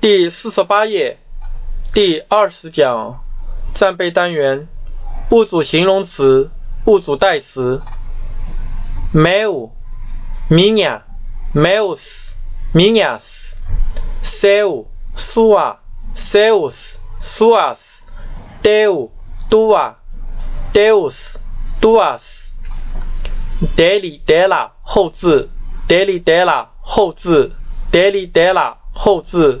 [0.00, 1.18] 第四十八页，
[1.92, 3.18] 第二十讲，
[3.74, 4.68] 战备单元，
[5.32, 6.50] 物主形容词，
[6.86, 7.82] 物主代词。
[9.12, 9.72] meu,
[10.48, 11.02] minha,
[11.52, 12.30] meus,
[12.72, 13.54] minhas,
[14.22, 14.86] seu,
[15.16, 15.78] sua,
[16.14, 18.04] seus, suas,
[18.62, 19.10] teu,
[19.50, 19.96] tua,
[20.72, 21.38] teus,
[21.80, 22.52] tuas.
[23.74, 25.48] dele, dela 后置
[25.88, 27.50] ，dele, dela 后置
[27.90, 29.60] ，dele, dela 后置。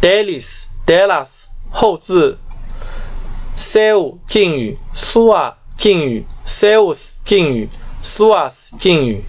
[0.00, 2.38] deles, delas 后置，
[3.56, 7.70] seu 敬语，sua 敬语，seus 敬语，
[8.02, 9.24] suas 敬语。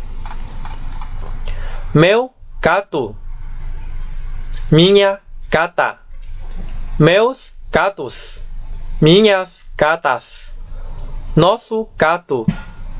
[1.93, 3.15] meu gato,
[4.71, 5.99] minha gata,
[6.97, 8.43] meus gatos,
[9.01, 10.53] minhas gatas,
[11.35, 12.45] nosso gato,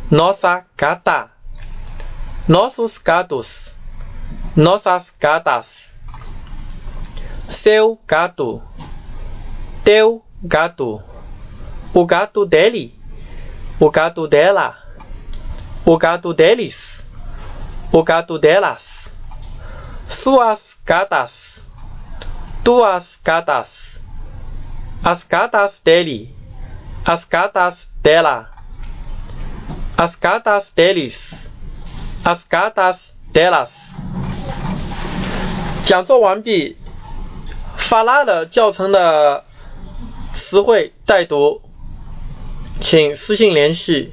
[0.10, 1.30] nossa gata,
[2.48, 3.76] nossos gatos,
[4.56, 5.85] nossas gatas
[7.66, 8.62] seu gato,
[9.84, 11.02] teu gato,
[11.94, 12.94] o gato dele,
[13.80, 14.78] o gato dela,
[15.86, 17.06] o gato deles,
[17.92, 19.12] o gato delas,
[20.08, 21.68] suas gatas,
[22.64, 24.02] tuas gatas,
[25.04, 26.34] as gatas dele,
[27.06, 28.50] as gatas dela,
[29.98, 31.52] as gatas deles,
[32.24, 33.92] as gatas delas。
[35.84, 36.78] 讲座完毕。
[37.87, 39.45] 法拉的教程的
[40.35, 41.63] 词汇带读，
[42.81, 44.13] 请私信联系。